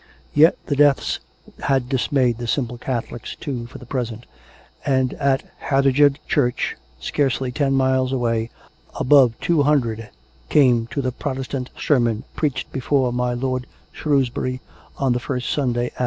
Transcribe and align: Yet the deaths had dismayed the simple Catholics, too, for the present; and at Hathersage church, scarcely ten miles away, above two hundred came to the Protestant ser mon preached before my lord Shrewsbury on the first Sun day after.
Yet 0.33 0.57
the 0.65 0.75
deaths 0.75 1.19
had 1.59 1.87
dismayed 1.87 2.39
the 2.39 2.47
simple 2.47 2.79
Catholics, 2.79 3.35
too, 3.35 3.67
for 3.67 3.77
the 3.77 3.85
present; 3.85 4.25
and 4.83 5.13
at 5.13 5.43
Hathersage 5.69 6.17
church, 6.27 6.75
scarcely 6.99 7.51
ten 7.51 7.73
miles 7.73 8.11
away, 8.11 8.49
above 8.99 9.39
two 9.41 9.61
hundred 9.61 10.09
came 10.49 10.87
to 10.87 11.03
the 11.03 11.11
Protestant 11.11 11.69
ser 11.79 11.99
mon 11.99 12.23
preached 12.35 12.71
before 12.71 13.13
my 13.13 13.35
lord 13.35 13.67
Shrewsbury 13.91 14.59
on 14.97 15.13
the 15.13 15.19
first 15.19 15.51
Sun 15.51 15.73
day 15.73 15.89
after. 15.91 15.99